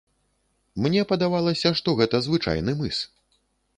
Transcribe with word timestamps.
Мне 0.85 1.03
падавалася, 1.11 1.73
што 1.81 1.95
гэта 1.99 2.23
звычайны 2.29 2.71
мыс. 2.81 2.97